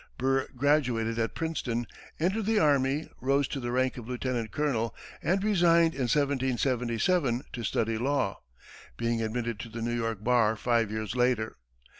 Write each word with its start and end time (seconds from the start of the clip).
Burr 0.17 0.47
graduated 0.55 1.19
at 1.19 1.35
Princeton, 1.35 1.85
entered 2.19 2.47
the 2.47 2.57
army, 2.57 3.07
rose 3.19 3.47
to 3.49 3.59
the 3.59 3.71
rank 3.71 3.97
of 3.97 4.07
lieutenant 4.09 4.49
colonel, 4.49 4.95
and 5.21 5.43
resigned 5.43 5.93
in 5.93 6.05
1777 6.09 7.43
to 7.53 7.63
study 7.63 7.99
law, 7.99 8.41
being 8.97 9.21
admitted 9.21 9.59
to 9.59 9.69
the 9.69 9.83
New 9.83 9.93
York 9.93 10.23
bar 10.23 10.55
five 10.55 10.89
years 10.89 11.15
later. 11.15 11.57